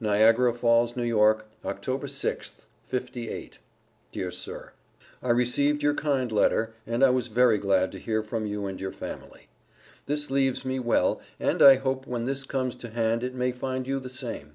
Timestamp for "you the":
13.86-14.08